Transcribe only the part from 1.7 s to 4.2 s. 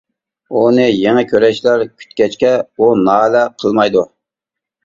كۈتكەچكە، ئۇ نالە قىلمايدۇ.